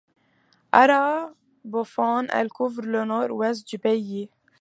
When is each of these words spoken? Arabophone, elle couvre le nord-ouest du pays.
Arabophone, 0.73 2.27
elle 2.33 2.49
couvre 2.49 2.81
le 2.81 3.05
nord-ouest 3.05 3.67
du 3.67 3.77
pays. 3.77 4.31